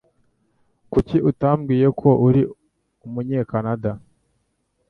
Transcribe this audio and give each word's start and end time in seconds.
Kuki 0.91 1.17
utambwiye 1.29 1.87
ko 1.99 2.09
uri 2.27 2.41
Umunyakanada? 3.05 3.91